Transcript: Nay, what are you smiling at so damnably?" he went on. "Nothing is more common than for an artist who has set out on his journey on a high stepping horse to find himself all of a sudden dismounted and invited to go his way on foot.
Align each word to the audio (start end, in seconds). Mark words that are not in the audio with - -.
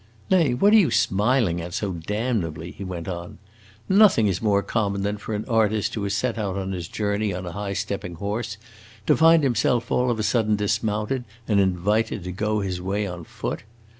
Nay, 0.31 0.55
what 0.55 0.73
are 0.73 0.77
you 0.77 0.89
smiling 0.89 1.61
at 1.61 1.75
so 1.75 1.91
damnably?" 1.93 2.71
he 2.71 2.83
went 2.83 3.07
on. 3.07 3.37
"Nothing 3.87 4.25
is 4.25 4.41
more 4.41 4.63
common 4.63 5.03
than 5.03 5.17
for 5.19 5.35
an 5.35 5.45
artist 5.47 5.93
who 5.93 6.01
has 6.01 6.15
set 6.15 6.39
out 6.39 6.57
on 6.57 6.71
his 6.71 6.87
journey 6.87 7.31
on 7.35 7.45
a 7.45 7.51
high 7.51 7.73
stepping 7.73 8.15
horse 8.15 8.57
to 9.05 9.15
find 9.15 9.43
himself 9.43 9.91
all 9.91 10.09
of 10.09 10.17
a 10.17 10.23
sudden 10.23 10.55
dismounted 10.55 11.23
and 11.47 11.59
invited 11.59 12.23
to 12.23 12.31
go 12.31 12.61
his 12.61 12.81
way 12.81 13.05
on 13.05 13.25
foot. 13.25 13.61